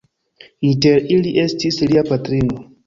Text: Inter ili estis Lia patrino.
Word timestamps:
Inter 0.69 1.05
ili 1.19 1.37
estis 1.45 1.81
Lia 1.87 2.09
patrino. 2.13 2.63